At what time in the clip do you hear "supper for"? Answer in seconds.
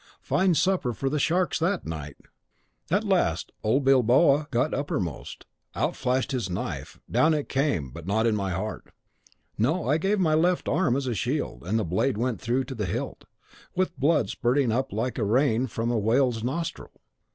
0.55-1.11